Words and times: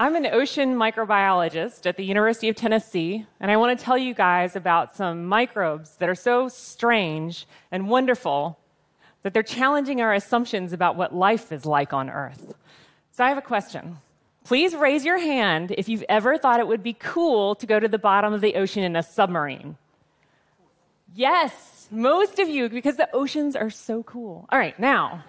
I'm 0.00 0.14
an 0.14 0.26
ocean 0.26 0.76
microbiologist 0.76 1.84
at 1.84 1.96
the 1.96 2.04
University 2.04 2.48
of 2.48 2.54
Tennessee, 2.54 3.26
and 3.40 3.50
I 3.50 3.56
want 3.56 3.76
to 3.76 3.84
tell 3.84 3.98
you 3.98 4.14
guys 4.14 4.54
about 4.54 4.94
some 4.94 5.26
microbes 5.26 5.96
that 5.96 6.08
are 6.08 6.14
so 6.14 6.46
strange 6.46 7.48
and 7.72 7.88
wonderful 7.88 8.60
that 9.24 9.34
they're 9.34 9.42
challenging 9.42 10.00
our 10.00 10.14
assumptions 10.14 10.72
about 10.72 10.94
what 10.94 11.12
life 11.12 11.50
is 11.50 11.66
like 11.66 11.92
on 11.92 12.08
Earth. 12.10 12.54
So 13.10 13.24
I 13.24 13.28
have 13.28 13.38
a 13.38 13.42
question. 13.42 13.98
Please 14.44 14.72
raise 14.76 15.04
your 15.04 15.18
hand 15.18 15.74
if 15.76 15.88
you've 15.88 16.04
ever 16.08 16.38
thought 16.38 16.60
it 16.60 16.68
would 16.68 16.84
be 16.84 16.92
cool 16.92 17.56
to 17.56 17.66
go 17.66 17.80
to 17.80 17.88
the 17.88 17.98
bottom 17.98 18.32
of 18.32 18.40
the 18.40 18.54
ocean 18.54 18.84
in 18.84 18.94
a 18.94 19.02
submarine. 19.02 19.78
Yes, 21.12 21.88
most 21.90 22.38
of 22.38 22.48
you, 22.48 22.68
because 22.68 22.98
the 22.98 23.12
oceans 23.12 23.56
are 23.56 23.70
so 23.70 24.04
cool. 24.04 24.46
All 24.50 24.60
right, 24.60 24.78
now 24.78 25.24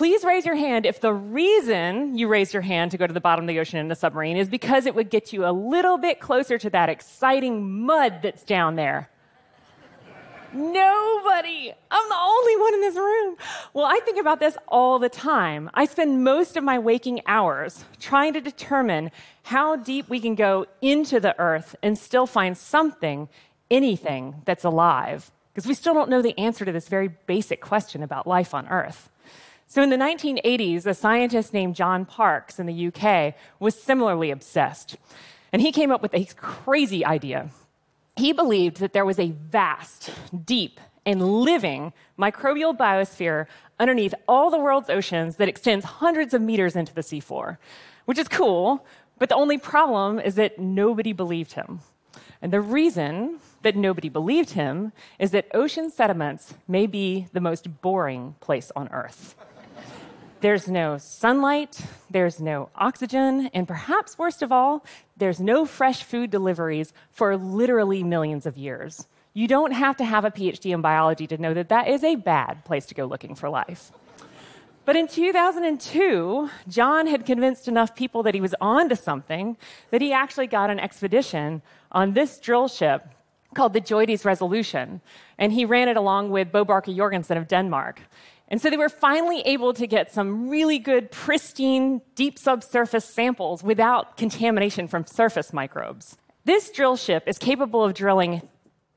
please 0.00 0.24
raise 0.24 0.46
your 0.46 0.54
hand 0.54 0.86
if 0.86 1.02
the 1.02 1.12
reason 1.12 2.16
you 2.16 2.26
raised 2.26 2.54
your 2.54 2.62
hand 2.62 2.90
to 2.90 2.96
go 2.96 3.06
to 3.06 3.12
the 3.12 3.20
bottom 3.20 3.44
of 3.44 3.48
the 3.48 3.60
ocean 3.60 3.78
in 3.78 3.90
a 3.90 3.94
submarine 3.94 4.38
is 4.38 4.48
because 4.48 4.86
it 4.86 4.94
would 4.94 5.10
get 5.10 5.30
you 5.30 5.44
a 5.44 5.52
little 5.52 5.98
bit 5.98 6.20
closer 6.20 6.56
to 6.56 6.70
that 6.70 6.88
exciting 6.88 7.84
mud 7.84 8.20
that's 8.22 8.42
down 8.42 8.76
there. 8.76 9.10
Nobody. 10.54 11.70
I'm 11.90 12.08
the 12.08 12.18
only 12.18 12.56
one 12.56 12.72
in 12.72 12.80
this 12.80 12.96
room. 12.96 13.36
Well, 13.74 13.84
I 13.84 14.00
think 14.02 14.18
about 14.18 14.40
this 14.40 14.56
all 14.68 14.98
the 14.98 15.10
time. 15.10 15.68
I 15.74 15.84
spend 15.84 16.24
most 16.24 16.56
of 16.56 16.64
my 16.64 16.78
waking 16.78 17.20
hours 17.26 17.84
trying 17.98 18.32
to 18.32 18.40
determine 18.40 19.10
how 19.42 19.76
deep 19.76 20.08
we 20.08 20.18
can 20.18 20.34
go 20.34 20.64
into 20.80 21.20
the 21.20 21.38
earth 21.38 21.76
and 21.82 21.98
still 21.98 22.26
find 22.26 22.56
something, 22.56 23.28
anything 23.70 24.36
that's 24.46 24.64
alive. 24.64 25.30
Because 25.52 25.66
we 25.66 25.74
still 25.74 25.92
don't 25.92 26.08
know 26.08 26.22
the 26.22 26.38
answer 26.38 26.64
to 26.64 26.72
this 26.72 26.88
very 26.88 27.08
basic 27.26 27.60
question 27.60 28.02
about 28.02 28.26
life 28.26 28.54
on 28.54 28.66
earth. 28.68 29.10
So 29.72 29.84
in 29.84 29.90
the 29.90 29.96
1980s, 29.96 30.84
a 30.84 30.94
scientist 30.94 31.54
named 31.54 31.76
John 31.76 32.04
Parkes 32.04 32.58
in 32.58 32.66
the 32.66 32.88
UK 32.88 33.36
was 33.60 33.80
similarly 33.80 34.32
obsessed. 34.32 34.96
And 35.52 35.62
he 35.62 35.70
came 35.70 35.92
up 35.92 36.02
with 36.02 36.12
a 36.12 36.24
crazy 36.34 37.04
idea. 37.04 37.50
He 38.16 38.32
believed 38.32 38.78
that 38.78 38.94
there 38.94 39.04
was 39.04 39.20
a 39.20 39.30
vast, 39.30 40.10
deep, 40.44 40.80
and 41.06 41.22
living 41.22 41.92
microbial 42.18 42.76
biosphere 42.76 43.46
underneath 43.78 44.12
all 44.26 44.50
the 44.50 44.58
world's 44.58 44.90
oceans 44.90 45.36
that 45.36 45.48
extends 45.48 45.84
hundreds 45.84 46.34
of 46.34 46.42
meters 46.42 46.74
into 46.74 46.92
the 46.92 47.02
seafloor, 47.02 47.56
which 48.06 48.18
is 48.18 48.26
cool, 48.26 48.84
but 49.20 49.28
the 49.28 49.36
only 49.36 49.56
problem 49.56 50.18
is 50.18 50.34
that 50.34 50.58
nobody 50.58 51.12
believed 51.12 51.52
him. 51.52 51.78
And 52.42 52.52
the 52.52 52.60
reason 52.60 53.38
that 53.62 53.76
nobody 53.76 54.08
believed 54.08 54.50
him 54.50 54.90
is 55.20 55.30
that 55.30 55.46
ocean 55.54 55.92
sediments 55.92 56.54
may 56.66 56.88
be 56.88 57.28
the 57.32 57.40
most 57.40 57.80
boring 57.82 58.34
place 58.40 58.72
on 58.74 58.88
Earth. 58.88 59.36
There's 60.40 60.68
no 60.68 60.96
sunlight, 60.96 61.82
there's 62.10 62.40
no 62.40 62.70
oxygen, 62.74 63.50
and 63.52 63.68
perhaps 63.68 64.18
worst 64.18 64.40
of 64.40 64.50
all, 64.50 64.82
there's 65.18 65.38
no 65.38 65.66
fresh 65.66 66.02
food 66.02 66.30
deliveries 66.30 66.94
for 67.10 67.36
literally 67.36 68.02
millions 68.02 68.46
of 68.46 68.56
years. 68.56 69.06
You 69.34 69.46
don't 69.46 69.72
have 69.72 69.98
to 69.98 70.04
have 70.04 70.24
a 70.24 70.30
PhD 70.30 70.72
in 70.72 70.80
biology 70.80 71.26
to 71.26 71.36
know 71.36 71.52
that 71.52 71.68
that 71.68 71.88
is 71.88 72.02
a 72.02 72.14
bad 72.14 72.64
place 72.64 72.86
to 72.86 72.94
go 72.94 73.04
looking 73.04 73.34
for 73.34 73.50
life. 73.50 73.92
But 74.86 74.96
in 74.96 75.08
2002, 75.08 76.48
John 76.68 77.06
had 77.06 77.26
convinced 77.26 77.68
enough 77.68 77.94
people 77.94 78.22
that 78.22 78.34
he 78.34 78.40
was 78.40 78.54
onto 78.62 78.94
something 78.94 79.58
that 79.90 80.00
he 80.00 80.10
actually 80.10 80.46
got 80.46 80.70
an 80.70 80.80
expedition 80.80 81.60
on 81.92 82.14
this 82.14 82.38
drill 82.40 82.66
ship 82.66 83.06
called 83.54 83.74
the 83.74 83.80
JOIDES 83.80 84.24
Resolution. 84.24 85.02
And 85.36 85.52
he 85.52 85.66
ran 85.66 85.88
it 85.88 85.98
along 85.98 86.30
with 86.30 86.50
Bo 86.50 86.64
Barker 86.64 86.94
Jorgensen 86.94 87.36
of 87.36 87.46
Denmark. 87.46 88.00
And 88.50 88.60
so 88.60 88.68
they 88.68 88.76
were 88.76 88.88
finally 88.88 89.40
able 89.42 89.72
to 89.74 89.86
get 89.86 90.12
some 90.12 90.48
really 90.48 90.78
good, 90.78 91.10
pristine, 91.12 92.02
deep 92.16 92.38
subsurface 92.38 93.04
samples 93.04 93.62
without 93.62 94.16
contamination 94.16 94.88
from 94.88 95.06
surface 95.06 95.52
microbes. 95.52 96.16
This 96.44 96.70
drill 96.70 96.96
ship 96.96 97.24
is 97.26 97.38
capable 97.38 97.84
of 97.84 97.94
drilling 97.94 98.42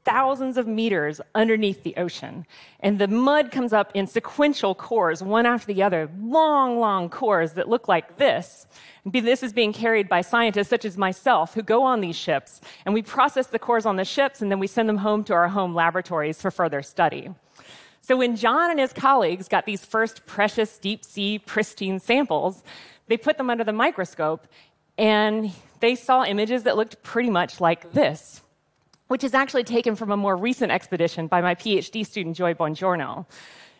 thousands 0.05 0.57
of 0.57 0.67
meters 0.67 1.21
underneath 1.33 1.83
the 1.83 1.95
ocean. 1.97 2.45
And 2.79 2.99
the 2.99 3.07
mud 3.07 3.51
comes 3.51 3.73
up 3.73 3.91
in 3.93 4.07
sequential 4.07 4.75
cores, 4.75 5.23
one 5.23 5.45
after 5.45 5.67
the 5.67 5.83
other, 5.83 6.09
long, 6.19 6.79
long 6.79 7.09
cores 7.09 7.53
that 7.53 7.69
look 7.69 7.87
like 7.87 8.17
this. 8.17 8.67
This 9.05 9.43
is 9.43 9.53
being 9.53 9.71
carried 9.71 10.09
by 10.09 10.21
scientists 10.21 10.69
such 10.69 10.83
as 10.83 10.97
myself 10.97 11.53
who 11.53 11.61
go 11.61 11.83
on 11.83 12.01
these 12.01 12.15
ships. 12.15 12.59
And 12.85 12.93
we 12.93 13.01
process 13.01 13.47
the 13.47 13.59
cores 13.59 13.85
on 13.85 13.95
the 13.95 14.05
ships 14.05 14.41
and 14.41 14.51
then 14.51 14.59
we 14.59 14.67
send 14.67 14.89
them 14.89 14.97
home 14.97 15.23
to 15.25 15.33
our 15.33 15.47
home 15.47 15.73
laboratories 15.73 16.41
for 16.41 16.51
further 16.51 16.81
study. 16.81 17.29
So 18.05 18.17
when 18.17 18.35
John 18.35 18.69
and 18.69 18.81
his 18.81 18.91
colleagues 18.91 19.47
got 19.47 19.65
these 19.65 19.85
first 19.85 20.25
precious 20.25 20.77
deep 20.77 21.05
sea 21.05 21.39
pristine 21.39 22.01
samples, 22.01 22.61
they 23.07 23.15
put 23.15 23.37
them 23.37 23.49
under 23.49 23.63
the 23.63 23.71
microscope 23.71 24.45
and 24.97 25.51
they 25.79 25.95
saw 25.95 26.25
images 26.25 26.63
that 26.63 26.75
looked 26.75 27.01
pretty 27.01 27.29
much 27.29 27.61
like 27.61 27.93
this, 27.93 28.41
which 29.07 29.23
is 29.23 29.33
actually 29.33 29.63
taken 29.63 29.95
from 29.95 30.11
a 30.11 30.17
more 30.17 30.35
recent 30.35 30.69
expedition 30.69 31.27
by 31.27 31.39
my 31.39 31.55
PhD 31.55 32.05
student, 32.05 32.35
Joy 32.35 32.53
Bongiorno. 32.53 33.25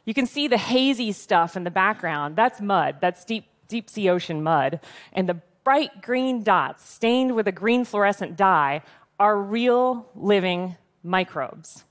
You 0.05 0.13
can 0.13 0.25
see 0.25 0.47
the 0.47 0.57
hazy 0.57 1.11
stuff 1.11 1.57
in 1.57 1.65
the 1.65 1.71
background. 1.71 2.37
That's 2.37 2.61
mud, 2.61 2.97
that's 3.01 3.25
deep, 3.25 3.45
deep 3.67 3.89
sea 3.89 4.09
ocean 4.09 4.41
mud. 4.41 4.79
And 5.11 5.27
the 5.27 5.41
bright 5.65 6.01
green 6.01 6.43
dots 6.43 6.89
stained 6.89 7.35
with 7.35 7.47
a 7.49 7.51
green 7.51 7.83
fluorescent 7.83 8.37
dye 8.37 8.83
are 9.19 9.37
real 9.37 10.07
living 10.15 10.77
microbes. 11.03 11.83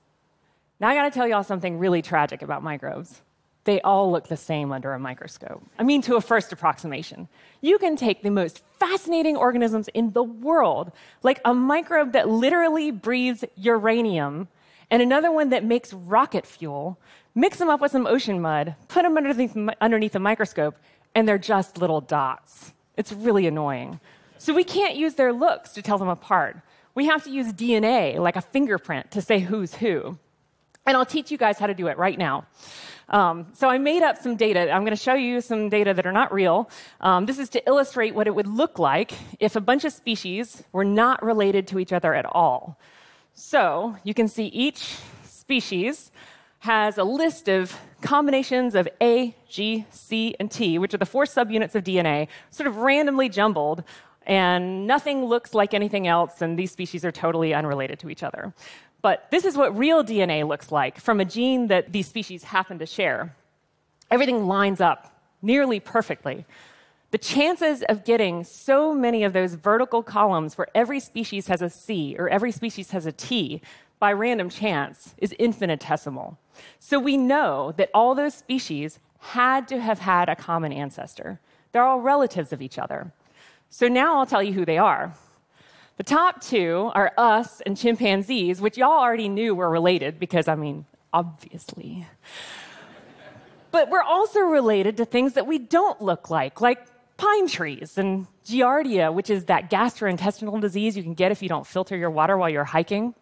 Now, 0.82 0.88
I 0.88 0.96
gotta 0.96 1.12
tell 1.12 1.28
y'all 1.28 1.44
something 1.44 1.78
really 1.78 2.02
tragic 2.02 2.42
about 2.42 2.64
microbes. 2.64 3.22
They 3.62 3.80
all 3.82 4.10
look 4.10 4.26
the 4.26 4.36
same 4.36 4.72
under 4.72 4.92
a 4.92 4.98
microscope. 4.98 5.62
I 5.78 5.84
mean, 5.84 6.02
to 6.02 6.16
a 6.16 6.20
first 6.20 6.52
approximation. 6.52 7.28
You 7.60 7.78
can 7.78 7.94
take 7.94 8.22
the 8.22 8.30
most 8.30 8.64
fascinating 8.80 9.36
organisms 9.36 9.86
in 9.94 10.10
the 10.10 10.24
world, 10.24 10.90
like 11.22 11.40
a 11.44 11.54
microbe 11.54 12.14
that 12.14 12.28
literally 12.28 12.90
breathes 12.90 13.44
uranium, 13.54 14.48
and 14.90 15.00
another 15.00 15.30
one 15.30 15.50
that 15.50 15.62
makes 15.62 15.92
rocket 15.92 16.44
fuel, 16.44 16.98
mix 17.32 17.58
them 17.58 17.70
up 17.70 17.80
with 17.80 17.92
some 17.92 18.08
ocean 18.08 18.40
mud, 18.40 18.74
put 18.88 19.04
them 19.04 19.16
underneath, 19.16 19.56
underneath 19.80 20.16
a 20.16 20.18
microscope, 20.18 20.74
and 21.14 21.28
they're 21.28 21.38
just 21.38 21.78
little 21.78 22.00
dots. 22.00 22.72
It's 22.96 23.12
really 23.12 23.46
annoying. 23.46 24.00
So 24.38 24.52
we 24.52 24.64
can't 24.64 24.96
use 24.96 25.14
their 25.14 25.32
looks 25.32 25.74
to 25.74 25.82
tell 25.82 25.98
them 25.98 26.08
apart. 26.08 26.56
We 26.96 27.06
have 27.06 27.22
to 27.22 27.30
use 27.30 27.52
DNA, 27.52 28.18
like 28.18 28.34
a 28.34 28.42
fingerprint, 28.42 29.12
to 29.12 29.22
say 29.22 29.38
who's 29.38 29.76
who. 29.76 30.18
And 30.86 30.96
I'll 30.96 31.06
teach 31.06 31.30
you 31.30 31.38
guys 31.38 31.58
how 31.58 31.66
to 31.66 31.74
do 31.74 31.86
it 31.86 31.96
right 31.96 32.18
now. 32.18 32.46
Um, 33.08 33.48
so 33.52 33.68
I 33.68 33.78
made 33.78 34.02
up 34.02 34.18
some 34.18 34.36
data. 34.36 34.70
I'm 34.70 34.82
going 34.82 34.96
to 34.96 35.02
show 35.02 35.14
you 35.14 35.40
some 35.40 35.68
data 35.68 35.92
that 35.94 36.06
are 36.06 36.12
not 36.12 36.32
real. 36.32 36.70
Um, 37.00 37.26
this 37.26 37.38
is 37.38 37.48
to 37.50 37.66
illustrate 37.68 38.14
what 38.14 38.26
it 38.26 38.34
would 38.34 38.46
look 38.46 38.78
like 38.78 39.12
if 39.38 39.54
a 39.54 39.60
bunch 39.60 39.84
of 39.84 39.92
species 39.92 40.62
were 40.72 40.84
not 40.84 41.22
related 41.22 41.66
to 41.68 41.78
each 41.78 41.92
other 41.92 42.14
at 42.14 42.24
all. 42.26 42.78
So 43.34 43.96
you 44.02 44.14
can 44.14 44.28
see 44.28 44.46
each 44.46 44.96
species 45.24 46.10
has 46.60 46.96
a 46.96 47.04
list 47.04 47.48
of 47.48 47.76
combinations 48.02 48.74
of 48.74 48.88
A, 49.00 49.34
G, 49.48 49.84
C, 49.90 50.34
and 50.38 50.50
T, 50.50 50.78
which 50.78 50.94
are 50.94 50.98
the 50.98 51.06
four 51.06 51.24
subunits 51.24 51.74
of 51.74 51.82
DNA, 51.82 52.28
sort 52.50 52.68
of 52.68 52.76
randomly 52.76 53.28
jumbled, 53.28 53.82
and 54.26 54.86
nothing 54.86 55.24
looks 55.24 55.54
like 55.54 55.74
anything 55.74 56.06
else, 56.06 56.40
and 56.40 56.56
these 56.56 56.70
species 56.70 57.04
are 57.04 57.10
totally 57.10 57.52
unrelated 57.52 57.98
to 57.98 58.10
each 58.10 58.22
other. 58.22 58.54
But 59.02 59.26
this 59.30 59.44
is 59.44 59.56
what 59.56 59.76
real 59.76 60.04
DNA 60.04 60.46
looks 60.46 60.70
like 60.70 61.00
from 61.00 61.20
a 61.20 61.24
gene 61.24 61.66
that 61.66 61.92
these 61.92 62.06
species 62.06 62.44
happen 62.44 62.78
to 62.78 62.86
share. 62.86 63.34
Everything 64.10 64.46
lines 64.46 64.80
up 64.80 65.20
nearly 65.42 65.80
perfectly. 65.80 66.46
The 67.10 67.18
chances 67.18 67.82
of 67.88 68.04
getting 68.04 68.44
so 68.44 68.94
many 68.94 69.24
of 69.24 69.32
those 69.32 69.54
vertical 69.54 70.02
columns 70.02 70.56
where 70.56 70.68
every 70.74 71.00
species 71.00 71.48
has 71.48 71.60
a 71.60 71.68
C 71.68 72.16
or 72.18 72.28
every 72.28 72.52
species 72.52 72.92
has 72.92 73.04
a 73.04 73.12
T 73.12 73.60
by 73.98 74.12
random 74.12 74.48
chance 74.48 75.14
is 75.18 75.32
infinitesimal. 75.32 76.38
So 76.78 76.98
we 76.98 77.16
know 77.16 77.72
that 77.76 77.90
all 77.92 78.14
those 78.14 78.34
species 78.34 78.98
had 79.18 79.68
to 79.68 79.80
have 79.80 79.98
had 79.98 80.28
a 80.28 80.36
common 80.36 80.72
ancestor. 80.72 81.38
They're 81.72 81.84
all 81.84 82.00
relatives 82.00 82.52
of 82.52 82.62
each 82.62 82.78
other. 82.78 83.12
So 83.68 83.88
now 83.88 84.18
I'll 84.18 84.26
tell 84.26 84.42
you 84.42 84.52
who 84.52 84.64
they 84.64 84.78
are. 84.78 85.14
The 85.96 86.04
top 86.04 86.40
two 86.40 86.90
are 86.94 87.12
us 87.16 87.60
and 87.62 87.76
chimpanzees, 87.76 88.60
which 88.60 88.78
y'all 88.78 88.90
already 88.90 89.28
knew 89.28 89.54
were 89.54 89.70
related 89.70 90.18
because, 90.18 90.48
I 90.48 90.54
mean, 90.54 90.86
obviously. 91.12 92.06
but 93.70 93.90
we're 93.90 94.02
also 94.02 94.40
related 94.40 94.96
to 94.96 95.04
things 95.04 95.34
that 95.34 95.46
we 95.46 95.58
don't 95.58 96.00
look 96.00 96.30
like, 96.30 96.60
like 96.60 96.86
pine 97.18 97.46
trees 97.46 97.98
and 97.98 98.26
giardia, 98.44 99.12
which 99.12 99.30
is 99.30 99.44
that 99.44 99.70
gastrointestinal 99.70 100.60
disease 100.60 100.96
you 100.96 101.02
can 101.02 101.14
get 101.14 101.30
if 101.30 101.42
you 101.42 101.48
don't 101.48 101.66
filter 101.66 101.96
your 101.96 102.10
water 102.10 102.36
while 102.36 102.50
you're 102.50 102.64
hiking. 102.64 103.14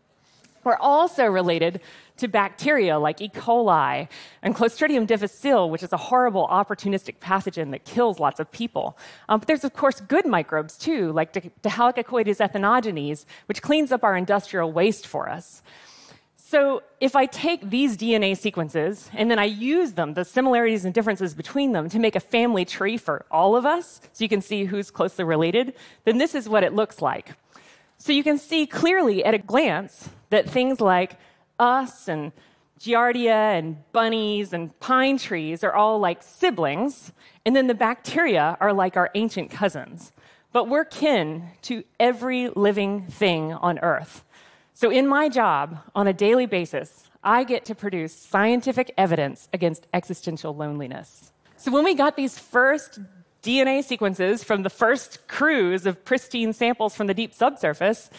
We're 0.64 0.76
also 0.76 1.26
related 1.26 1.80
to 2.18 2.28
bacteria 2.28 2.98
like 2.98 3.20
E. 3.20 3.28
coli 3.28 4.08
and 4.42 4.54
Clostridium 4.54 5.06
difficile, 5.06 5.70
which 5.70 5.82
is 5.82 5.92
a 5.92 5.96
horrible 5.96 6.46
opportunistic 6.48 7.16
pathogen 7.18 7.70
that 7.70 7.84
kills 7.84 8.20
lots 8.20 8.40
of 8.40 8.50
people. 8.52 8.98
Um, 9.28 9.40
but 9.40 9.48
there's, 9.48 9.64
of 9.64 9.72
course, 9.72 10.00
good 10.00 10.26
microbes 10.26 10.76
too, 10.76 11.12
like 11.12 11.32
Dehalococcoides 11.32 12.38
ethenogenes, 12.46 13.24
which 13.46 13.62
cleans 13.62 13.90
up 13.90 14.04
our 14.04 14.16
industrial 14.16 14.70
waste 14.70 15.06
for 15.06 15.28
us. 15.28 15.62
So, 16.36 16.82
if 17.00 17.14
I 17.14 17.26
take 17.26 17.70
these 17.70 17.96
DNA 17.96 18.36
sequences 18.36 19.08
and 19.14 19.30
then 19.30 19.38
I 19.38 19.44
use 19.44 19.92
them, 19.92 20.14
the 20.14 20.24
similarities 20.24 20.84
and 20.84 20.92
differences 20.92 21.32
between 21.32 21.70
them, 21.70 21.88
to 21.90 22.00
make 22.00 22.16
a 22.16 22.20
family 22.20 22.64
tree 22.64 22.96
for 22.96 23.24
all 23.30 23.54
of 23.54 23.64
us, 23.64 24.00
so 24.12 24.24
you 24.24 24.28
can 24.28 24.40
see 24.40 24.64
who's 24.64 24.90
closely 24.90 25.24
related, 25.24 25.74
then 26.04 26.18
this 26.18 26.34
is 26.34 26.48
what 26.48 26.64
it 26.64 26.72
looks 26.74 27.00
like. 27.00 27.36
So, 28.02 28.12
you 28.12 28.24
can 28.24 28.38
see 28.38 28.66
clearly 28.66 29.22
at 29.22 29.34
a 29.34 29.38
glance 29.38 30.08
that 30.30 30.48
things 30.48 30.80
like 30.80 31.18
us 31.58 32.08
and 32.08 32.32
Giardia 32.80 33.58
and 33.58 33.76
bunnies 33.92 34.54
and 34.54 34.78
pine 34.80 35.18
trees 35.18 35.62
are 35.62 35.74
all 35.74 35.98
like 35.98 36.22
siblings, 36.22 37.12
and 37.44 37.54
then 37.54 37.66
the 37.66 37.74
bacteria 37.74 38.56
are 38.58 38.72
like 38.72 38.96
our 38.96 39.10
ancient 39.14 39.50
cousins. 39.50 40.12
But 40.50 40.66
we're 40.66 40.86
kin 40.86 41.50
to 41.62 41.84
every 42.00 42.48
living 42.48 43.06
thing 43.06 43.52
on 43.52 43.78
Earth. 43.80 44.24
So, 44.72 44.90
in 44.90 45.06
my 45.06 45.28
job, 45.28 45.78
on 45.94 46.06
a 46.06 46.14
daily 46.14 46.46
basis, 46.46 47.04
I 47.22 47.44
get 47.44 47.66
to 47.66 47.74
produce 47.74 48.14
scientific 48.14 48.94
evidence 48.96 49.50
against 49.52 49.86
existential 49.92 50.56
loneliness. 50.56 51.32
So, 51.58 51.70
when 51.70 51.84
we 51.84 51.92
got 51.92 52.16
these 52.16 52.38
first 52.38 52.98
DNA 53.42 53.82
sequences 53.82 54.44
from 54.44 54.62
the 54.62 54.70
first 54.70 55.26
cruise 55.28 55.86
of 55.86 56.04
pristine 56.04 56.52
samples 56.52 56.94
from 56.94 57.06
the 57.06 57.14
deep 57.14 57.34
subsurface, 57.34 58.10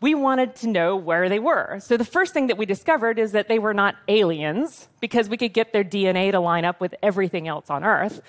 we 0.00 0.14
wanted 0.14 0.56
to 0.56 0.66
know 0.66 0.96
where 0.96 1.28
they 1.28 1.38
were. 1.38 1.78
So, 1.80 1.96
the 1.96 2.04
first 2.04 2.34
thing 2.34 2.48
that 2.48 2.58
we 2.58 2.66
discovered 2.66 3.18
is 3.18 3.32
that 3.32 3.48
they 3.48 3.58
were 3.58 3.74
not 3.74 3.96
aliens 4.08 4.88
because 5.00 5.28
we 5.28 5.36
could 5.36 5.52
get 5.52 5.72
their 5.72 5.84
DNA 5.84 6.32
to 6.32 6.40
line 6.40 6.64
up 6.64 6.80
with 6.80 6.94
everything 7.02 7.48
else 7.48 7.70
on 7.70 7.84
Earth. 7.84 8.20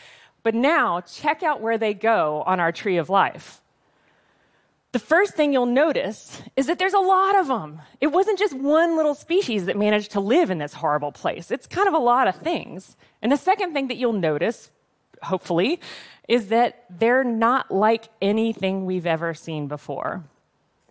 But 0.43 0.53
now, 0.53 1.01
check 1.01 1.41
out 1.41 1.61
where 1.61 1.77
they 1.77 1.93
go 1.93 2.43
on 2.45 2.59
our 2.59 2.71
tree 2.71 2.97
of 2.97 3.09
life. 3.09 3.61
The 4.91 4.99
first 4.99 5.33
thing 5.33 5.51
you'll 5.51 5.65
notice 5.65 6.39
is 6.55 6.67
that 6.67 6.77
there's 6.77 6.93
a 6.93 6.99
lot 6.99 7.35
of 7.39 7.47
them. 7.47 7.81
It 7.99 8.07
wasn't 8.07 8.37
just 8.37 8.53
one 8.53 8.95
little 8.95 9.15
species 9.15 9.65
that 9.65 9.75
managed 9.75 10.11
to 10.11 10.19
live 10.19 10.51
in 10.51 10.59
this 10.59 10.73
horrible 10.73 11.11
place, 11.11 11.49
it's 11.49 11.65
kind 11.65 11.87
of 11.87 11.95
a 11.95 11.99
lot 11.99 12.27
of 12.27 12.35
things. 12.35 12.95
And 13.21 13.31
the 13.31 13.37
second 13.37 13.73
thing 13.73 13.87
that 13.87 13.97
you'll 13.97 14.13
notice, 14.13 14.69
hopefully, 15.23 15.79
is 16.27 16.47
that 16.47 16.85
they're 16.89 17.23
not 17.23 17.71
like 17.71 18.09
anything 18.21 18.85
we've 18.85 19.05
ever 19.05 19.33
seen 19.33 19.67
before. 19.67 20.23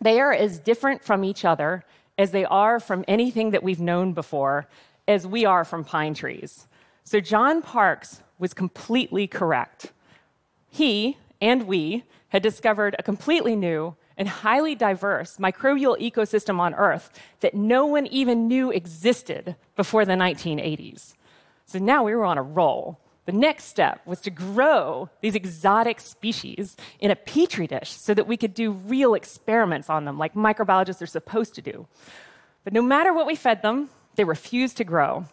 They 0.00 0.20
are 0.20 0.32
as 0.32 0.58
different 0.58 1.04
from 1.04 1.24
each 1.24 1.44
other 1.44 1.84
as 2.18 2.30
they 2.30 2.44
are 2.44 2.78
from 2.78 3.04
anything 3.08 3.50
that 3.50 3.62
we've 3.62 3.80
known 3.80 4.12
before, 4.12 4.66
as 5.08 5.26
we 5.26 5.44
are 5.44 5.64
from 5.64 5.84
pine 5.84 6.14
trees. 6.14 6.66
So, 7.04 7.20
John 7.20 7.62
Parkes 7.62 8.22
was 8.38 8.54
completely 8.54 9.26
correct. 9.26 9.92
He 10.68 11.16
and 11.40 11.66
we 11.66 12.04
had 12.28 12.42
discovered 12.42 12.94
a 12.98 13.02
completely 13.02 13.56
new 13.56 13.96
and 14.16 14.28
highly 14.28 14.74
diverse 14.74 15.36
microbial 15.38 15.98
ecosystem 16.00 16.60
on 16.60 16.74
Earth 16.74 17.10
that 17.40 17.54
no 17.54 17.86
one 17.86 18.06
even 18.06 18.46
knew 18.46 18.70
existed 18.70 19.56
before 19.76 20.04
the 20.04 20.12
1980s. 20.12 21.14
So 21.66 21.78
now 21.78 22.04
we 22.04 22.14
were 22.14 22.24
on 22.24 22.38
a 22.38 22.42
roll. 22.42 23.00
The 23.24 23.32
next 23.32 23.64
step 23.64 24.00
was 24.04 24.20
to 24.22 24.30
grow 24.30 25.08
these 25.20 25.36
exotic 25.36 26.00
species 26.00 26.76
in 26.98 27.10
a 27.10 27.16
petri 27.16 27.66
dish 27.68 27.92
so 27.92 28.14
that 28.14 28.26
we 28.26 28.36
could 28.36 28.52
do 28.52 28.72
real 28.72 29.14
experiments 29.14 29.88
on 29.88 30.04
them, 30.04 30.18
like 30.18 30.34
microbiologists 30.34 31.00
are 31.00 31.06
supposed 31.06 31.54
to 31.54 31.62
do. 31.62 31.86
But 32.64 32.72
no 32.72 32.82
matter 32.82 33.12
what 33.12 33.26
we 33.26 33.36
fed 33.36 33.62
them, 33.62 33.90
they 34.16 34.24
refused 34.24 34.76
to 34.78 34.84
grow. 34.84 35.26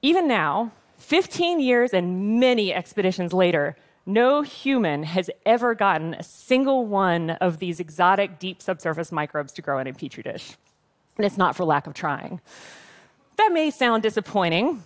Even 0.00 0.26
now, 0.26 0.72
15 0.98 1.60
years 1.60 1.92
and 1.92 2.40
many 2.40 2.72
expeditions 2.72 3.32
later, 3.32 3.76
no 4.06 4.40
human 4.40 5.02
has 5.02 5.28
ever 5.44 5.74
gotten 5.74 6.14
a 6.14 6.22
single 6.22 6.86
one 6.86 7.30
of 7.30 7.58
these 7.58 7.80
exotic 7.80 8.38
deep 8.38 8.62
subsurface 8.62 9.12
microbes 9.12 9.52
to 9.52 9.62
grow 9.62 9.78
in 9.78 9.86
a 9.86 9.92
petri 9.92 10.22
dish. 10.22 10.56
And 11.18 11.26
it's 11.26 11.36
not 11.36 11.54
for 11.54 11.64
lack 11.64 11.86
of 11.86 11.92
trying. 11.92 12.40
That 13.36 13.50
may 13.52 13.70
sound 13.70 14.02
disappointing, 14.02 14.82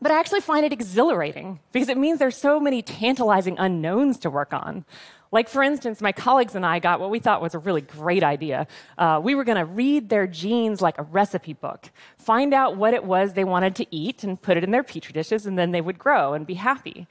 but 0.00 0.12
I 0.12 0.20
actually 0.20 0.40
find 0.40 0.64
it 0.64 0.72
exhilarating 0.72 1.60
because 1.72 1.88
it 1.88 1.98
means 1.98 2.18
there's 2.18 2.36
so 2.36 2.60
many 2.60 2.82
tantalizing 2.82 3.58
unknowns 3.58 4.18
to 4.18 4.30
work 4.30 4.52
on. 4.52 4.84
Like, 5.30 5.48
for 5.48 5.62
instance, 5.62 6.00
my 6.00 6.12
colleagues 6.12 6.54
and 6.54 6.64
I 6.64 6.78
got 6.78 7.00
what 7.00 7.10
we 7.10 7.18
thought 7.18 7.42
was 7.42 7.54
a 7.54 7.58
really 7.58 7.82
great 7.82 8.22
idea. 8.22 8.66
Uh, 8.96 9.20
we 9.22 9.34
were 9.34 9.44
going 9.44 9.58
to 9.58 9.64
read 9.64 10.08
their 10.08 10.26
genes 10.26 10.80
like 10.80 10.96
a 10.98 11.02
recipe 11.02 11.52
book, 11.52 11.90
find 12.16 12.54
out 12.54 12.76
what 12.76 12.94
it 12.94 13.04
was 13.04 13.32
they 13.32 13.44
wanted 13.44 13.76
to 13.76 13.86
eat, 13.94 14.24
and 14.24 14.40
put 14.40 14.56
it 14.56 14.64
in 14.64 14.70
their 14.70 14.82
petri 14.82 15.12
dishes, 15.12 15.44
and 15.44 15.58
then 15.58 15.72
they 15.72 15.82
would 15.82 15.98
grow 15.98 16.32
and 16.32 16.46
be 16.46 16.54
happy. 16.54 17.06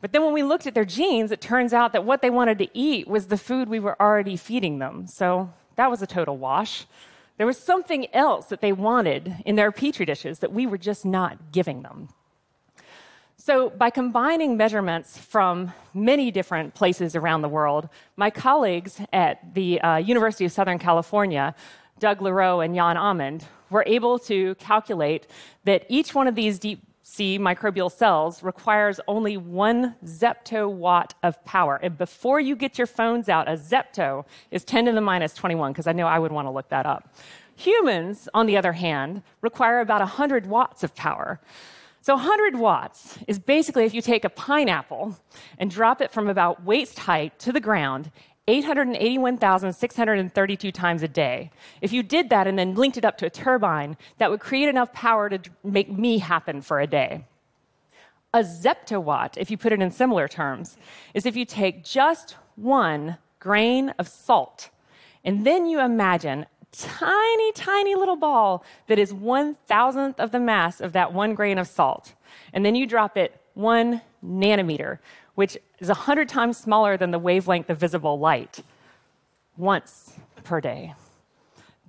But 0.00 0.10
then 0.12 0.24
when 0.24 0.32
we 0.32 0.42
looked 0.42 0.66
at 0.66 0.74
their 0.74 0.84
genes, 0.84 1.30
it 1.30 1.40
turns 1.40 1.72
out 1.72 1.92
that 1.92 2.04
what 2.04 2.20
they 2.20 2.30
wanted 2.30 2.58
to 2.58 2.68
eat 2.76 3.06
was 3.06 3.28
the 3.28 3.36
food 3.36 3.68
we 3.68 3.78
were 3.78 4.00
already 4.02 4.36
feeding 4.36 4.80
them. 4.80 5.06
So 5.06 5.52
that 5.76 5.88
was 5.88 6.02
a 6.02 6.06
total 6.08 6.36
wash. 6.36 6.86
There 7.38 7.46
was 7.46 7.58
something 7.58 8.12
else 8.12 8.46
that 8.46 8.60
they 8.60 8.72
wanted 8.72 9.36
in 9.46 9.54
their 9.54 9.70
petri 9.70 10.04
dishes 10.04 10.40
that 10.40 10.52
we 10.52 10.66
were 10.66 10.78
just 10.78 11.04
not 11.04 11.52
giving 11.52 11.82
them. 11.82 12.08
So, 13.44 13.70
by 13.70 13.90
combining 13.90 14.56
measurements 14.56 15.18
from 15.18 15.72
many 15.94 16.30
different 16.30 16.74
places 16.74 17.16
around 17.16 17.42
the 17.42 17.48
world, 17.48 17.88
my 18.14 18.30
colleagues 18.30 19.00
at 19.12 19.52
the 19.54 19.80
uh, 19.80 19.96
University 19.96 20.44
of 20.44 20.52
Southern 20.52 20.78
California, 20.78 21.52
Doug 21.98 22.20
LaRowe 22.20 22.64
and 22.64 22.72
Jan 22.76 22.96
Amend, 22.96 23.44
were 23.68 23.82
able 23.84 24.20
to 24.20 24.54
calculate 24.60 25.26
that 25.64 25.84
each 25.88 26.14
one 26.14 26.28
of 26.28 26.36
these 26.36 26.60
deep 26.60 26.86
sea 27.02 27.36
microbial 27.36 27.90
cells 27.90 28.44
requires 28.44 29.00
only 29.08 29.36
one 29.36 29.96
zeptowatt 30.04 31.10
of 31.24 31.44
power. 31.44 31.80
And 31.82 31.98
before 31.98 32.38
you 32.38 32.54
get 32.54 32.78
your 32.78 32.86
phones 32.86 33.28
out, 33.28 33.48
a 33.48 33.56
zepto 33.56 34.24
is 34.52 34.64
10 34.64 34.84
to 34.84 34.92
the 34.92 35.00
minus 35.00 35.34
21, 35.34 35.72
because 35.72 35.88
I 35.88 35.92
know 35.92 36.06
I 36.06 36.20
would 36.20 36.30
want 36.30 36.46
to 36.46 36.52
look 36.52 36.68
that 36.68 36.86
up. 36.86 37.12
Humans, 37.56 38.28
on 38.34 38.46
the 38.46 38.56
other 38.56 38.74
hand, 38.74 39.24
require 39.40 39.80
about 39.80 40.00
100 40.00 40.46
watts 40.46 40.84
of 40.84 40.94
power. 40.94 41.40
So 42.04 42.16
100 42.16 42.56
watts 42.56 43.16
is 43.28 43.38
basically 43.38 43.84
if 43.84 43.94
you 43.94 44.02
take 44.02 44.24
a 44.24 44.28
pineapple 44.28 45.16
and 45.56 45.70
drop 45.70 46.00
it 46.00 46.10
from 46.10 46.28
about 46.28 46.64
waist 46.64 46.98
height 46.98 47.38
to 47.38 47.52
the 47.52 47.60
ground 47.60 48.10
881,632 48.48 50.72
times 50.72 51.04
a 51.04 51.08
day. 51.08 51.52
If 51.80 51.92
you 51.92 52.02
did 52.02 52.28
that 52.30 52.48
and 52.48 52.58
then 52.58 52.74
linked 52.74 52.98
it 52.98 53.04
up 53.04 53.18
to 53.18 53.26
a 53.26 53.30
turbine, 53.30 53.96
that 54.18 54.32
would 54.32 54.40
create 54.40 54.68
enough 54.68 54.92
power 54.92 55.28
to 55.28 55.38
make 55.62 55.92
me 55.92 56.18
happen 56.18 56.60
for 56.60 56.80
a 56.80 56.88
day. 56.88 57.24
A 58.34 58.40
zeptowatt, 58.40 59.36
if 59.36 59.48
you 59.48 59.56
put 59.56 59.72
it 59.72 59.80
in 59.80 59.92
similar 59.92 60.26
terms, 60.26 60.76
is 61.14 61.24
if 61.24 61.36
you 61.36 61.44
take 61.44 61.84
just 61.84 62.34
one 62.56 63.16
grain 63.38 63.90
of 63.90 64.08
salt 64.08 64.70
and 65.24 65.46
then 65.46 65.66
you 65.66 65.78
imagine 65.78 66.46
tiny, 66.72 67.52
tiny 67.52 67.94
little 67.94 68.16
ball 68.16 68.64
that 68.88 68.98
is 68.98 69.12
one 69.12 69.54
thousandth 69.66 70.18
of 70.18 70.32
the 70.32 70.40
mass 70.40 70.80
of 70.80 70.92
that 70.92 71.12
one 71.12 71.34
grain 71.34 71.58
of 71.58 71.68
salt. 71.68 72.14
And 72.52 72.64
then 72.64 72.74
you 72.74 72.86
drop 72.86 73.16
it 73.16 73.40
one 73.54 74.00
nanometer, 74.24 74.98
which 75.34 75.56
is 75.78 75.88
100 75.88 76.28
times 76.28 76.56
smaller 76.56 76.96
than 76.96 77.10
the 77.10 77.18
wavelength 77.18 77.70
of 77.70 77.78
visible 77.78 78.18
light, 78.18 78.60
once 79.56 80.14
per 80.44 80.60
day. 80.60 80.94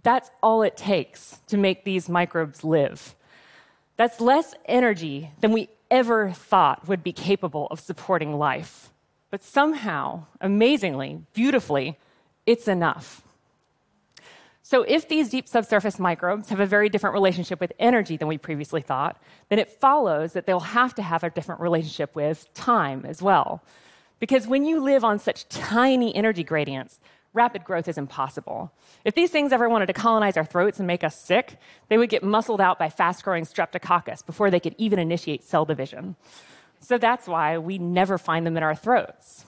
That's 0.04 0.30
all 0.42 0.64
it 0.64 0.76
takes 0.76 1.40
to 1.48 1.58
make 1.58 1.84
these 1.84 2.10
microbes 2.10 2.64
live. 2.64 3.16
That's 3.96 4.20
less 4.20 4.54
energy 4.66 5.32
than 5.40 5.52
we 5.52 5.70
ever 5.90 6.32
thought 6.32 6.88
would 6.88 7.04
be 7.04 7.14
capable 7.14 7.68
of 7.68 7.80
supporting 7.80 8.38
life. 8.38 8.90
But 9.30 9.44
somehow, 9.44 10.26
amazingly, 10.42 11.22
beautifully, 11.34 11.98
it's 12.46 12.68
enough. 12.68 13.22
So, 14.66 14.84
if 14.84 15.10
these 15.10 15.30
deep 15.30 15.50
subsurface 15.50 16.00
microbes 16.00 16.48
have 16.48 16.62
a 16.62 16.66
very 16.66 16.88
different 16.88 17.14
relationship 17.14 17.60
with 17.60 17.74
energy 17.80 18.16
than 18.16 18.30
we 18.30 18.38
previously 18.38 18.82
thought, 18.82 19.22
then 19.50 19.60
it 19.60 19.70
follows 19.70 20.32
that 20.34 20.46
they'll 20.46 20.62
have 20.62 20.96
to 20.96 21.02
have 21.02 21.22
a 21.24 21.30
different 21.30 21.60
relationship 21.60 22.16
with 22.16 22.52
time 22.54 23.06
as 23.06 23.22
well. 23.22 23.62
Because 24.22 24.48
when 24.48 24.64
you 24.64 24.80
live 24.80 25.04
on 25.04 25.20
such 25.20 25.50
tiny 25.50 26.16
energy 26.16 26.46
gradients, 26.46 27.02
rapid 27.34 27.66
growth 27.66 27.90
is 27.90 27.98
impossible. 27.98 28.72
If 29.04 29.16
these 29.16 29.32
things 29.32 29.52
ever 29.52 29.68
wanted 29.68 29.88
to 29.88 29.94
colonize 29.94 30.38
our 30.38 30.46
throats 30.46 30.80
and 30.80 30.88
make 30.88 31.04
us 31.04 31.20
sick, 31.20 31.58
they 31.90 31.98
would 31.98 32.10
get 32.10 32.24
muscled 32.24 32.62
out 32.62 32.80
by 32.80 32.90
fast 32.90 33.24
growing 33.26 33.44
streptococcus 33.44 34.26
before 34.26 34.50
they 34.50 34.62
could 34.62 34.76
even 34.78 34.98
initiate 34.98 35.44
cell 35.44 35.66
division. 35.66 36.16
So 36.80 36.98
that's 36.98 37.28
why 37.28 37.58
we 37.58 37.78
never 37.78 38.18
find 38.18 38.46
them 38.46 38.56
in 38.56 38.64
our 38.64 38.76
throats. 38.76 39.46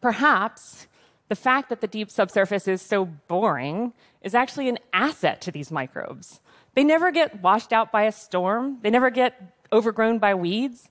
Perhaps 0.00 0.88
the 1.28 1.36
fact 1.36 1.68
that 1.68 1.80
the 1.80 1.86
deep 1.86 2.10
subsurface 2.10 2.68
is 2.68 2.82
so 2.82 3.04
boring 3.04 3.92
is 4.22 4.34
actually 4.34 4.68
an 4.68 4.78
asset 4.92 5.40
to 5.42 5.50
these 5.50 5.70
microbes. 5.70 6.40
They 6.74 6.84
never 6.84 7.10
get 7.10 7.42
washed 7.42 7.72
out 7.72 7.90
by 7.90 8.02
a 8.02 8.12
storm, 8.12 8.78
they 8.82 8.90
never 8.90 9.10
get 9.10 9.40
overgrown 9.72 10.18
by 10.18 10.34
weeds. 10.34 10.88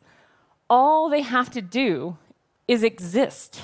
All 0.69 1.09
they 1.09 1.21
have 1.21 1.49
to 1.51 1.61
do 1.61 2.17
is 2.67 2.83
exist. 2.83 3.61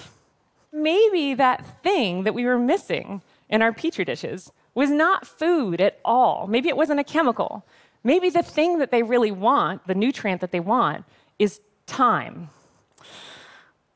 Maybe 0.71 1.33
that 1.33 1.83
thing 1.83 2.23
that 2.23 2.33
we 2.33 2.45
were 2.45 2.59
missing 2.59 3.21
in 3.49 3.61
our 3.61 3.73
petri 3.73 4.05
dishes 4.05 4.51
was 4.73 4.89
not 4.89 5.27
food 5.27 5.81
at 5.81 5.99
all. 6.05 6.47
Maybe 6.47 6.69
it 6.69 6.77
wasn't 6.77 6.99
a 6.99 7.03
chemical. 7.03 7.65
Maybe 8.03 8.29
the 8.29 8.43
thing 8.43 8.79
that 8.79 8.91
they 8.91 9.03
really 9.03 9.31
want, 9.31 9.85
the 9.85 9.95
nutrient 9.95 10.41
that 10.41 10.51
they 10.51 10.59
want, 10.59 11.03
is 11.39 11.59
time. 11.85 12.49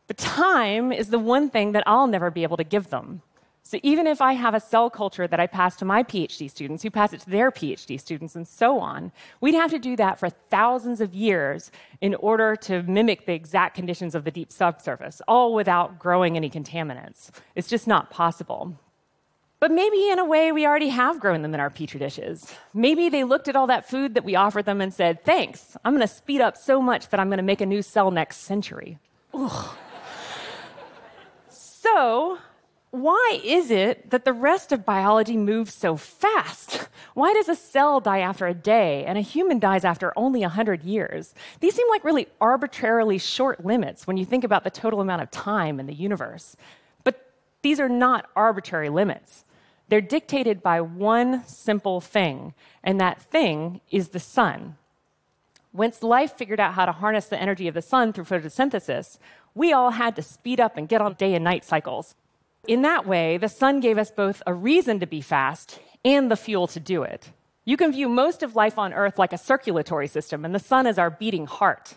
But 0.08 0.18
time 0.18 0.92
is 0.92 1.10
the 1.10 1.20
one 1.20 1.50
thing 1.50 1.72
that 1.72 1.84
I'll 1.88 2.08
never 2.08 2.30
be 2.30 2.44
able 2.44 2.58
to 2.58 2.64
give 2.64 2.90
them. 2.90 3.22
So 3.68 3.80
even 3.82 4.06
if 4.06 4.22
I 4.22 4.34
have 4.34 4.54
a 4.54 4.60
cell 4.60 4.92
culture 4.92 5.28
that 5.28 5.40
I 5.40 5.48
pass 5.48 5.76
to 5.78 5.86
my 5.86 6.04
PhD 6.04 6.52
students, 6.52 6.84
who 6.84 6.92
pass 6.92 7.14
it 7.14 7.22
to 7.22 7.30
their 7.32 7.50
PhD 7.50 8.00
students, 8.00 8.36
and 8.36 8.48
so 8.48 8.80
on, 8.80 9.12
we'd 9.42 9.56
have 9.56 9.72
to 9.72 9.80
do 9.80 9.96
that 9.96 10.20
for 10.20 10.30
thousands 10.30 11.02
of 11.02 11.16
years 11.16 11.72
in 12.00 12.14
order 12.14 12.56
to 12.58 12.84
mimic 12.84 13.26
the 13.26 13.34
exact 13.34 13.76
conditions 13.76 14.14
of 14.14 14.24
the 14.24 14.30
deep 14.30 14.52
subsurface, 14.52 15.20
all 15.28 15.56
without 15.56 15.98
growing 15.98 16.38
any 16.38 16.48
contaminants. 16.48 17.32
It's 17.56 17.68
just 17.68 17.88
not 17.88 18.12
possible. 18.12 18.80
But 19.60 19.72
maybe 19.72 20.10
in 20.10 20.20
a 20.20 20.26
way, 20.26 20.52
we 20.52 20.68
already 20.68 20.90
have 20.90 21.20
grown 21.20 21.42
them 21.42 21.56
in 21.56 21.60
our 21.60 21.72
petri 21.72 22.00
dishes. 22.00 22.54
Maybe 22.72 23.10
they 23.10 23.24
looked 23.24 23.48
at 23.48 23.56
all 23.56 23.66
that 23.66 23.90
food 23.90 24.14
that 24.14 24.24
we 24.24 24.36
offered 24.36 24.66
them 24.66 24.80
and 24.80 24.94
said, 24.94 25.26
Thanks, 25.26 25.76
I'm 25.84 25.94
going 25.96 26.08
to 26.08 26.14
speed 26.14 26.40
up 26.40 26.56
so 26.56 26.84
much 26.84 27.10
that 27.10 27.20
I'm 27.20 27.30
going 27.30 27.38
to 27.38 27.44
make 27.44 27.62
a 27.62 27.66
new 27.66 27.82
cell 27.82 28.12
next 28.12 28.38
century. 28.42 29.00
So, 31.86 32.40
why 32.90 33.40
is 33.44 33.70
it 33.70 34.10
that 34.10 34.26
the 34.26 34.34
rest 34.34 34.72
of 34.72 34.86
biology 34.86 35.38
moves 35.38 35.74
so 35.74 35.96
fast? 35.98 36.88
Why 37.14 37.34
does 37.34 37.48
a 37.48 37.56
cell 37.56 38.00
die 38.00 38.20
after 38.20 38.48
a 38.48 38.54
day 38.54 39.06
and 39.06 39.18
a 39.18 39.22
human 39.22 39.60
dies 39.60 39.86
after 39.86 40.12
only 40.18 40.42
100 40.42 40.84
years? 40.84 41.34
These 41.60 41.76
seem 41.76 41.88
like 41.90 42.04
really 42.04 42.28
arbitrarily 42.42 43.18
short 43.18 43.66
limits 43.66 44.08
when 44.08 44.18
you 44.18 44.26
think 44.26 44.44
about 44.44 44.64
the 44.64 44.70
total 44.70 45.00
amount 45.00 45.22
of 45.22 45.32
time 45.32 45.80
in 45.80 45.86
the 45.86 45.94
universe. 45.94 46.58
But 47.04 47.32
these 47.62 47.80
are 47.80 47.90
not 47.90 48.30
arbitrary 48.36 48.90
limits. 48.90 49.46
They're 49.88 50.02
dictated 50.02 50.64
by 50.64 50.82
one 50.82 51.46
simple 51.48 52.02
thing, 52.02 52.54
and 52.84 53.00
that 53.00 53.22
thing 53.22 53.80
is 53.92 54.10
the 54.10 54.20
sun. 54.20 54.78
Once 55.72 56.02
life 56.02 56.34
figured 56.34 56.60
out 56.60 56.74
how 56.74 56.86
to 56.86 56.92
harness 56.92 57.28
the 57.28 57.42
energy 57.42 57.68
of 57.68 57.74
the 57.74 57.82
sun 57.82 58.14
through 58.14 58.24
photosynthesis, 58.24 59.20
we 59.56 59.72
all 59.72 59.92
had 59.92 60.16
to 60.18 60.22
speed 60.22 60.60
up 60.60 60.78
and 60.78 60.90
get 60.90 61.02
on 61.02 61.14
day 61.14 61.34
and 61.34 61.44
night 61.44 61.64
cycles. 61.64 62.14
In 62.68 62.82
that 62.82 63.08
way, 63.08 63.38
the 63.38 63.50
sun 63.50 63.80
gave 63.80 63.98
us 63.98 64.12
both 64.12 64.44
a 64.46 64.54
reason 64.54 65.00
to 65.00 65.08
be 65.08 65.22
fast 65.22 65.80
and 66.04 66.30
the 66.30 66.36
fuel 66.36 66.68
to 66.68 66.80
do 66.80 67.04
it. 67.04 67.32
You 67.64 67.78
can 67.78 67.92
view 67.92 68.10
most 68.10 68.44
of 68.44 68.56
life 68.56 68.78
on 68.78 68.94
Earth 68.94 69.18
like 69.18 69.34
a 69.34 69.38
circulatory 69.38 70.08
system, 70.08 70.46
and 70.46 70.54
the 70.54 70.60
sun 70.60 70.86
is 70.86 71.00
our 71.00 71.10
beating 71.10 71.48
heart. 71.48 71.96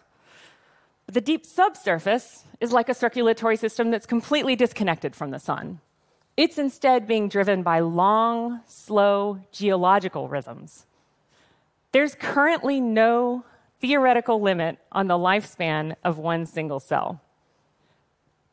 But 1.05 1.15
the 1.15 1.21
deep 1.21 1.45
subsurface 1.45 2.45
is 2.61 2.73
like 2.73 2.89
a 2.89 2.95
circulatory 2.95 3.57
system 3.57 3.91
that's 3.91 4.07
completely 4.07 4.57
disconnected 4.57 5.17
from 5.17 5.31
the 5.31 5.39
sun. 5.39 5.81
It's 6.37 6.59
instead 6.59 7.07
being 7.07 7.29
driven 7.29 7.63
by 7.63 7.81
long, 7.81 8.61
slow 8.67 9.41
geological 9.51 10.29
rhythms. 10.29 10.87
There's 11.93 12.15
currently 12.15 12.81
no 12.81 13.45
theoretical 13.81 14.41
limit 14.41 14.79
on 14.93 15.09
the 15.09 15.19
lifespan 15.19 15.97
of 16.05 16.19
one 16.19 16.47
single 16.47 16.81
cell 16.81 17.21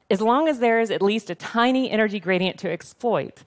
as 0.09 0.21
long 0.21 0.47
as 0.47 0.59
there 0.59 0.79
is 0.79 0.91
at 0.91 1.01
least 1.01 1.29
a 1.29 1.35
tiny 1.35 1.89
energy 1.89 2.19
gradient 2.19 2.59
to 2.59 2.71
exploit, 2.71 3.43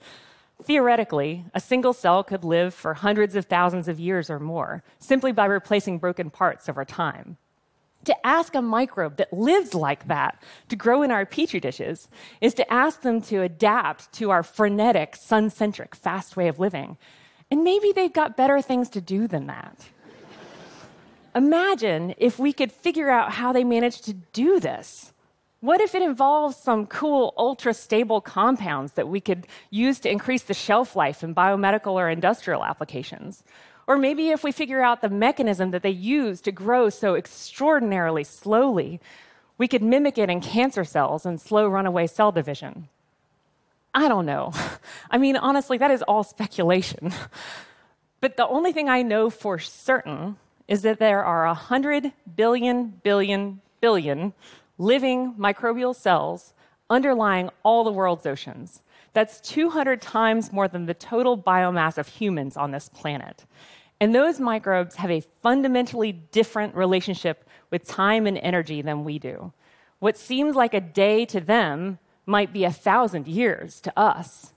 theoretically, 0.63 1.45
a 1.53 1.59
single 1.59 1.93
cell 1.93 2.23
could 2.23 2.43
live 2.43 2.73
for 2.73 2.93
hundreds 2.93 3.35
of 3.35 3.45
thousands 3.45 3.87
of 3.87 3.99
years 3.99 4.29
or 4.29 4.39
more 4.39 4.83
simply 4.99 5.31
by 5.31 5.45
replacing 5.45 5.99
broken 5.99 6.29
parts 6.29 6.67
over 6.67 6.83
time. 6.83 7.37
To 8.05 8.25
ask 8.25 8.55
a 8.55 8.61
microbe 8.61 9.17
that 9.17 9.33
lives 9.33 9.73
like 9.73 10.07
that 10.07 10.41
to 10.69 10.75
grow 10.75 11.01
in 11.01 11.11
our 11.11 11.25
petri 11.25 11.59
dishes 11.59 12.07
is 12.39 12.53
to 12.55 12.73
ask 12.73 13.01
them 13.01 13.21
to 13.23 13.41
adapt 13.41 14.11
to 14.13 14.31
our 14.31 14.41
frenetic, 14.41 15.15
sun 15.15 15.49
centric, 15.49 15.95
fast 15.95 16.37
way 16.37 16.47
of 16.47 16.59
living. 16.59 16.97
And 17.51 17.63
maybe 17.63 17.91
they've 17.91 18.13
got 18.13 18.37
better 18.37 18.61
things 18.61 18.89
to 18.89 19.01
do 19.01 19.27
than 19.27 19.47
that. 19.47 19.89
Imagine 21.35 22.15
if 22.17 22.39
we 22.39 22.53
could 22.53 22.71
figure 22.71 23.09
out 23.09 23.33
how 23.33 23.51
they 23.51 23.63
managed 23.63 24.05
to 24.05 24.13
do 24.13 24.59
this. 24.59 25.13
What 25.61 25.81
if 25.81 25.93
it 25.93 26.01
involves 26.01 26.55
some 26.55 26.87
cool, 26.87 27.33
ultra 27.37 27.73
stable 27.73 28.21
compounds 28.21 28.93
that 28.93 29.09
we 29.09 29.19
could 29.19 29.45
use 29.69 29.99
to 29.99 30.09
increase 30.09 30.43
the 30.43 30.53
shelf 30.53 30.95
life 30.95 31.21
in 31.21 31.35
biomedical 31.35 31.93
or 31.93 32.09
industrial 32.09 32.63
applications? 32.63 33.43
Or 33.85 33.97
maybe 33.97 34.29
if 34.29 34.43
we 34.43 34.53
figure 34.53 34.81
out 34.81 35.01
the 35.01 35.09
mechanism 35.09 35.71
that 35.71 35.83
they 35.83 35.89
use 35.89 36.39
to 36.41 36.51
grow 36.51 36.89
so 36.89 37.15
extraordinarily 37.15 38.23
slowly, 38.23 39.01
we 39.57 39.67
could 39.67 39.83
mimic 39.83 40.17
it 40.17 40.29
in 40.29 40.39
cancer 40.39 40.85
cells 40.85 41.25
and 41.25 41.41
slow 41.41 41.67
runaway 41.67 42.07
cell 42.07 42.31
division. 42.31 42.87
I 43.93 44.07
don't 44.07 44.25
know. 44.25 44.53
I 45.11 45.17
mean, 45.17 45.35
honestly, 45.35 45.77
that 45.79 45.91
is 45.91 46.01
all 46.03 46.23
speculation. 46.23 47.13
But 48.21 48.35
the 48.35 48.47
only 48.47 48.73
thing 48.73 48.89
I 48.89 49.01
know 49.01 49.29
for 49.29 49.59
certain 49.59 50.35
is 50.67 50.81
that 50.81 50.99
there 50.99 51.23
are 51.23 51.45
100 51.45 52.11
billion, 52.35 52.99
billion, 53.01 53.61
billion 53.79 54.33
living 54.79 55.35
microbial 55.35 55.95
cells 55.95 56.55
underlying 56.89 57.51
all 57.61 57.83
the 57.83 57.91
world's 57.91 58.25
oceans. 58.25 58.81
That's 59.13 59.39
200 59.41 60.01
times 60.01 60.51
more 60.51 60.67
than 60.67 60.87
the 60.87 60.93
total 60.95 61.37
biomass 61.37 61.99
of 61.99 62.07
humans 62.07 62.57
on 62.57 62.71
this 62.71 62.89
planet. 62.89 63.45
And 63.99 64.15
those 64.15 64.39
microbes 64.39 64.95
have 64.95 65.11
a 65.11 65.21
fundamentally 65.43 66.13
different 66.13 66.73
relationship 66.73 67.47
with 67.69 67.85
time 67.87 68.25
and 68.25 68.37
energy 68.37 68.81
than 68.81 69.03
we 69.03 69.19
do. 69.19 69.53
What 69.99 70.17
seems 70.17 70.55
like 70.55 70.73
a 70.73 70.81
day 70.81 71.25
to 71.25 71.41
them 71.41 71.99
might 72.25 72.53
be 72.53 72.63
a 72.63 72.71
thousand 72.71 73.27
years 73.27 73.81
to 73.81 73.99
us. 73.99 74.53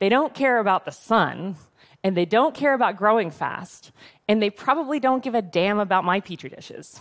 They 0.00 0.08
don't 0.08 0.34
care 0.34 0.58
about 0.58 0.84
the 0.84 0.90
sun, 0.90 1.56
and 2.02 2.16
they 2.16 2.24
don't 2.24 2.54
care 2.54 2.74
about 2.74 2.96
growing 2.96 3.30
fast, 3.30 3.92
and 4.26 4.42
they 4.42 4.50
probably 4.50 4.98
don't 4.98 5.22
give 5.22 5.34
a 5.34 5.42
damn 5.42 5.78
about 5.78 6.04
my 6.04 6.20
petri 6.20 6.50
dishes. 6.50 7.00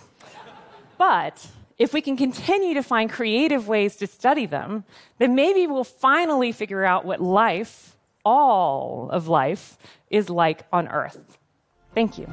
but 0.98 1.48
if 1.80 1.94
we 1.94 2.02
can 2.02 2.18
continue 2.18 2.74
to 2.74 2.84
find 2.84 3.10
creative 3.10 3.68
ways 3.68 3.96
to 3.96 4.08
study 4.08 4.46
them, 4.46 4.84
then 5.18 5.34
maybe 5.34 5.66
we'll 5.66 5.86
finally 5.86 6.52
figure 6.52 6.84
out 6.84 7.06
what 7.06 7.22
life, 7.22 7.96
all 8.26 9.10
of 9.12 9.30
life, 9.30 9.78
is 10.10 10.30
like 10.30 10.66
on 10.74 10.90
Earth. 10.90 11.38
Thank 11.96 12.18
you. 12.18 12.28